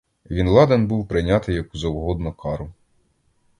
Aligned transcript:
Він 0.31 0.47
ладен 0.49 0.87
був 0.87 1.07
прийняти 1.07 1.53
яку 1.53 1.77
завгодно 1.77 2.33
кару. 2.33 2.71